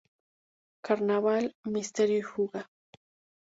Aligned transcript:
Carnaval, 0.83 1.53
misterio 1.65 2.17
y 2.17 2.23
fuga 2.23 2.67